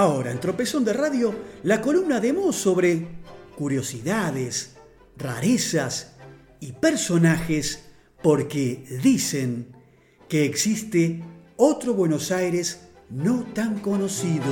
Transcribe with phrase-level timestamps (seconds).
[0.00, 3.06] Ahora, en Tropezón de Radio, la columna de Mo sobre
[3.54, 4.76] curiosidades,
[5.18, 6.12] rarezas
[6.58, 7.84] y personajes
[8.22, 9.76] porque dicen
[10.26, 11.22] que existe
[11.58, 14.46] otro Buenos Aires no tan conocido.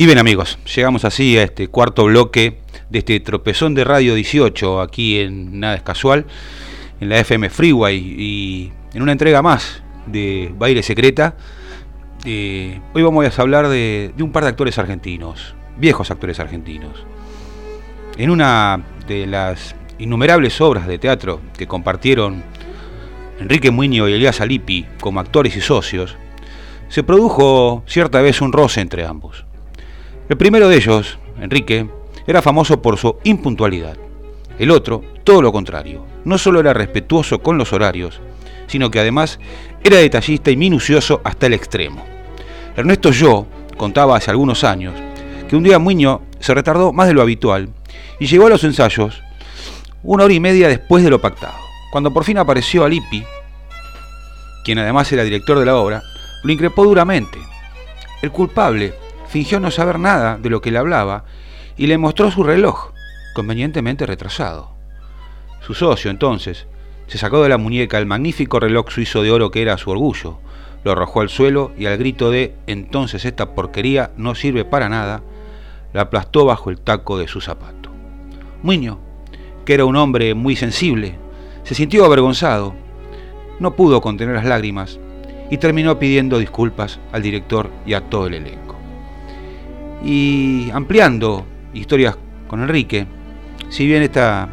[0.00, 4.80] Y bien amigos, llegamos así a este cuarto bloque de este tropezón de Radio 18
[4.80, 6.24] aquí en Nada es Casual,
[7.00, 11.34] en la FM Freeway y en una entrega más de Baile Secreta.
[12.24, 17.04] Eh, hoy vamos a hablar de, de un par de actores argentinos, viejos actores argentinos.
[18.16, 22.44] En una de las innumerables obras de teatro que compartieron
[23.40, 26.16] Enrique Muñoz y Elías Alipi como actores y socios,
[26.88, 29.47] se produjo cierta vez un roce entre ambos.
[30.28, 31.88] El primero de ellos, Enrique,
[32.26, 33.96] era famoso por su impuntualidad.
[34.58, 36.04] El otro, todo lo contrario.
[36.24, 38.20] No solo era respetuoso con los horarios,
[38.66, 39.40] sino que además
[39.82, 42.04] era detallista y minucioso hasta el extremo.
[42.76, 43.46] Ernesto Yo
[43.78, 44.94] contaba hace algunos años
[45.48, 47.70] que un día Muño se retardó más de lo habitual
[48.20, 49.22] y llegó a los ensayos
[50.02, 51.56] una hora y media después de lo pactado.
[51.90, 53.24] Cuando por fin apareció Alipi,
[54.62, 56.02] quien además era director de la obra,
[56.42, 57.38] lo increpó duramente.
[58.20, 58.92] El culpable
[59.28, 61.24] fingió no saber nada de lo que le hablaba
[61.76, 62.92] y le mostró su reloj,
[63.34, 64.70] convenientemente retrasado.
[65.60, 66.66] Su socio, entonces,
[67.06, 70.38] se sacó de la muñeca el magnífico reloj suizo de oro que era su orgullo,
[70.84, 75.22] lo arrojó al suelo y al grito de entonces esta porquería no sirve para nada,
[75.92, 77.90] la aplastó bajo el taco de su zapato.
[78.62, 78.98] Muño,
[79.64, 81.16] que era un hombre muy sensible,
[81.64, 82.74] se sintió avergonzado,
[83.60, 84.98] no pudo contener las lágrimas
[85.50, 88.67] y terminó pidiendo disculpas al director y a todo el elenco.
[90.04, 91.44] Y ampliando
[91.74, 92.16] historias
[92.46, 93.06] con Enrique,
[93.68, 94.48] si bien esta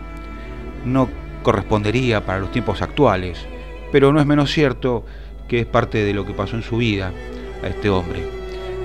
[0.86, 1.10] no
[1.44, 3.46] correspondería para los tiempos actuales,
[3.92, 5.06] pero no es menos cierto
[5.48, 7.12] que es parte de lo que pasó en su vida
[7.64, 8.24] a este hombre.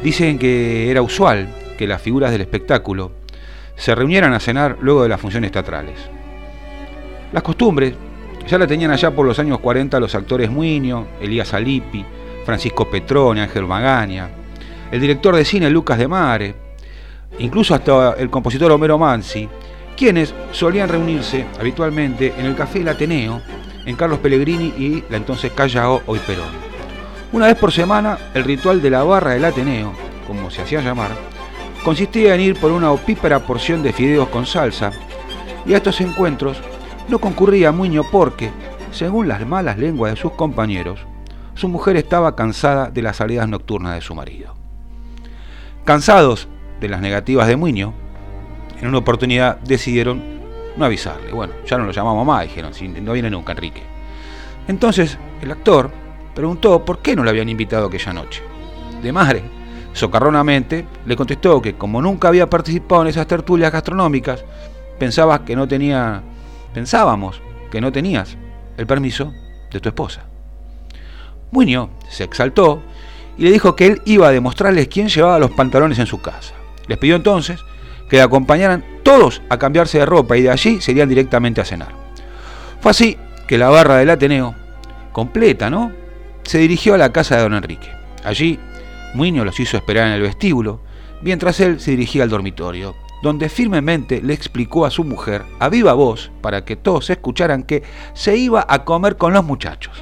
[0.02, 3.12] Dicen que era usual que las figuras del espectáculo
[3.76, 5.98] se reunieran a cenar luego de las funciones teatrales.
[7.32, 7.94] Las costumbres
[8.46, 12.04] ya la tenían allá por los años 40 los actores Muño, Elías Alipi,
[12.44, 14.28] Francisco Petrone, Ángel Magaña,
[14.90, 16.54] el director de cine Lucas de Mare,
[17.38, 19.48] incluso hasta el compositor Homero Mansi,
[19.96, 23.40] quienes solían reunirse habitualmente en el Café El Ateneo,
[23.86, 26.48] en Carlos Pellegrini y la entonces Callao, hoy Perón.
[27.32, 29.92] Una vez por semana, el ritual de la barra del Ateneo,
[30.26, 31.10] como se hacía llamar,
[31.84, 34.92] consistía en ir por una opípera porción de fideos con salsa,
[35.66, 36.60] y a estos encuentros
[37.08, 38.50] no concurría Muño porque,
[38.90, 41.00] según las malas lenguas de sus compañeros,
[41.54, 44.59] su mujer estaba cansada de las salidas nocturnas de su marido.
[45.90, 46.46] Cansados
[46.80, 47.92] de las negativas de Muño,
[48.80, 50.22] en una oportunidad decidieron
[50.76, 51.32] no avisarle.
[51.32, 52.70] Bueno, ya no lo llamamos más, dijeron,
[53.04, 53.82] no viene nunca Enrique.
[54.68, 55.90] Entonces el actor
[56.32, 58.40] preguntó por qué no lo habían invitado aquella noche.
[59.02, 59.42] De madre,
[59.92, 64.44] socarronamente, le contestó que como nunca había participado en esas tertulias gastronómicas,
[64.96, 66.22] pensaba que no tenía,
[66.72, 68.36] pensábamos que no tenías
[68.76, 69.34] el permiso
[69.72, 70.22] de tu esposa.
[71.50, 72.80] Muño se exaltó
[73.36, 76.54] y le dijo que él iba a demostrarles quién llevaba los pantalones en su casa.
[76.86, 77.60] Les pidió entonces
[78.08, 81.94] que le acompañaran todos a cambiarse de ropa y de allí serían directamente a cenar.
[82.80, 84.54] Fue así que la barra del Ateneo,
[85.12, 85.92] completa, ¿no?
[86.42, 87.88] Se dirigió a la casa de don Enrique.
[88.24, 88.58] Allí,
[89.14, 90.80] Muñoz los hizo esperar en el vestíbulo,
[91.22, 95.92] mientras él se dirigía al dormitorio, donde firmemente le explicó a su mujer, a viva
[95.92, 97.82] voz, para que todos escucharan que
[98.14, 99.92] se iba a comer con los muchachos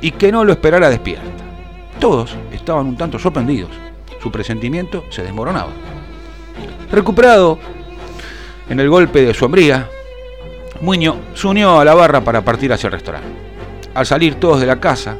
[0.00, 1.49] y que no lo esperara despierta.
[2.00, 3.70] Todos estaban un tanto sorprendidos.
[4.22, 5.70] Su presentimiento se desmoronaba.
[6.90, 7.58] Recuperado
[8.68, 9.86] en el golpe de su hombría,
[10.80, 13.28] Muño se unió a la barra para partir hacia el restaurante.
[13.94, 15.16] Al salir todos de la casa,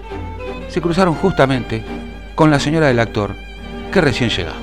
[0.69, 1.85] se cruzaron justamente
[2.35, 3.35] con la señora del actor,
[3.93, 4.57] que recién llegaba.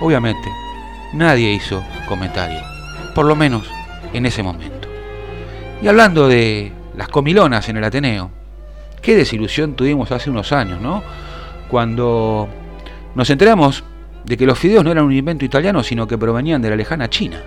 [0.00, 0.48] Obviamente,
[1.12, 2.58] nadie hizo comentario,
[3.14, 3.70] por lo menos
[4.12, 4.88] en ese momento.
[5.80, 8.30] Y hablando de las comilonas en el Ateneo,
[9.00, 11.04] qué desilusión tuvimos hace unos años, ¿no?
[11.68, 12.48] Cuando
[13.14, 13.84] nos enteramos
[14.24, 17.08] de que los fideos no eran un invento italiano, sino que provenían de la lejana
[17.08, 17.42] China.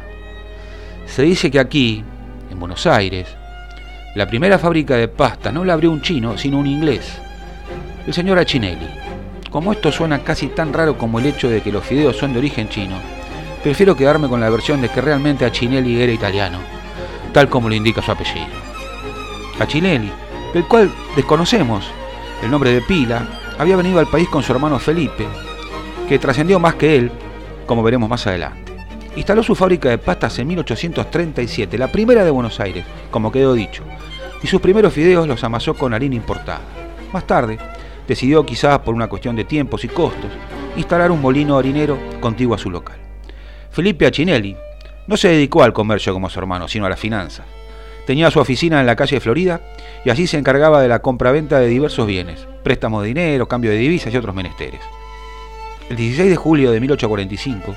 [1.06, 2.04] Se dice que aquí,
[2.50, 3.28] en Buenos Aires,
[4.16, 7.20] la primera fábrica de pasta no la abrió un chino, sino un inglés,
[8.06, 8.88] el señor Achinelli.
[9.50, 12.40] Como esto suena casi tan raro como el hecho de que los fideos son de
[12.40, 12.96] origen chino,
[13.64, 16.60] prefiero quedarme con la versión de que realmente Achinelli era italiano,
[17.34, 18.48] tal como lo indica su apellido.
[19.60, 20.12] Achinelli
[20.54, 21.86] del cual desconocemos
[22.44, 23.26] el nombre de pila,
[23.62, 25.28] había venido al país con su hermano Felipe,
[26.10, 27.12] que trascendió más que él,
[27.68, 28.74] como veremos más adelante.
[29.16, 33.84] Instaló su fábrica de pastas en 1837, la primera de Buenos Aires, como quedó dicho,
[34.42, 36.62] y sus primeros fideos los amasó con harina importada.
[37.14, 37.60] Más tarde,
[38.08, 40.32] decidió, quizás por una cuestión de tiempos y costos,
[40.76, 42.98] instalar un molino harinero contiguo a su local.
[43.70, 44.58] Felipe Achinelli
[45.06, 47.44] no se dedicó al comercio como su hermano, sino a la finanza.
[48.08, 49.62] Tenía su oficina en la calle Florida
[50.04, 53.78] y así se encargaba de la compraventa de diversos bienes, préstamos de dinero, cambio de
[53.78, 54.82] divisas y otros menesteres.
[55.90, 57.76] El 16 de julio de 1845,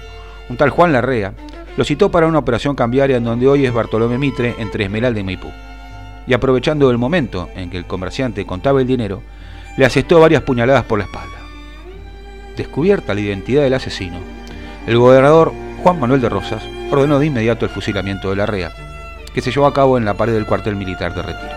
[0.48, 1.32] un tal Juan Larrea
[1.76, 5.24] lo citó para una operación cambiaria en donde hoy es Bartolomé Mitre entre Esmeralda y
[5.24, 5.48] Maipú.
[6.26, 9.22] Y aprovechando el momento en que el comerciante contaba el dinero,
[9.76, 11.34] le asestó varias puñaladas por la espalda.
[12.56, 14.18] Descubierta la identidad del asesino,
[14.86, 15.52] el gobernador
[15.82, 18.70] Juan Manuel de Rosas ordenó de inmediato el fusilamiento de Larrea,
[19.34, 21.54] que se llevó a cabo en la pared del cuartel militar de retiro.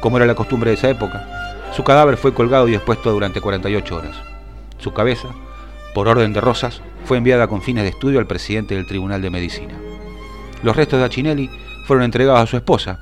[0.00, 1.35] Como era la costumbre de esa época,
[1.72, 4.16] su cadáver fue colgado y expuesto durante 48 horas.
[4.78, 5.28] Su cabeza,
[5.94, 9.30] por orden de Rosas, fue enviada con fines de estudio al presidente del Tribunal de
[9.30, 9.74] Medicina.
[10.62, 11.50] Los restos de Achinelli
[11.86, 12.98] fueron entregados a su esposa,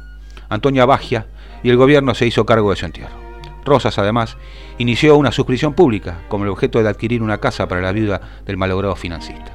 [0.49, 1.27] Antonia Bagia,
[1.63, 3.25] y el gobierno se hizo cargo de su entierro.
[3.65, 4.37] Rosas, además,
[4.79, 8.59] inició una suscripción pública con el objeto de adquirir una casa para la viuda del
[8.59, 9.53] malogrado financista.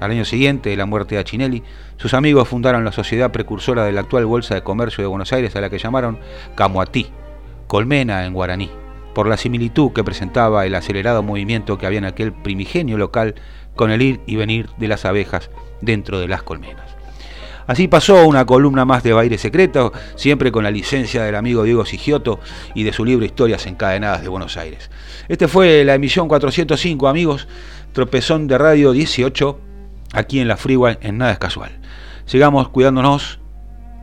[0.00, 1.62] Al año siguiente de la muerte de Achinelli,
[1.96, 5.54] sus amigos fundaron la sociedad precursora de la actual Bolsa de Comercio de Buenos Aires,
[5.54, 6.18] a la que llamaron
[6.56, 7.12] Camuatí,
[7.72, 8.68] colmena en guaraní,
[9.14, 13.34] por la similitud que presentaba el acelerado movimiento que había en aquel primigenio local
[13.76, 15.48] con el ir y venir de las abejas
[15.80, 16.84] dentro de las colmenas.
[17.66, 21.86] Así pasó una columna más de Baile Secreto, siempre con la licencia del amigo Diego
[21.86, 22.40] Sigioto
[22.74, 24.90] y de su libro Historias encadenadas de Buenos Aires.
[25.30, 27.48] Este fue la emisión 405, amigos,
[27.94, 29.58] tropezón de radio 18,
[30.12, 31.70] aquí en la Freeway, en Nada es Casual.
[32.26, 33.40] Sigamos cuidándonos,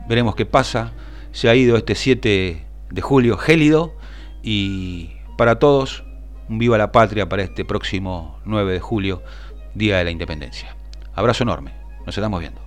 [0.08, 0.90] veremos qué pasa.
[1.30, 3.94] Se ha ido este 7 de julio gélido
[4.42, 6.04] y para todos,
[6.48, 9.22] un viva la patria para este próximo 9 de julio,
[9.74, 10.76] Día de la Independencia.
[11.14, 11.72] Abrazo enorme,
[12.06, 12.60] nos estamos viendo.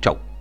[0.00, 0.35] Chau.